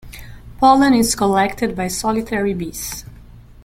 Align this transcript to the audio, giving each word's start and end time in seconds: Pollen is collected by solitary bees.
Pollen 0.57 0.95
is 0.95 1.13
collected 1.13 1.75
by 1.75 1.87
solitary 1.87 2.55
bees. 2.55 3.05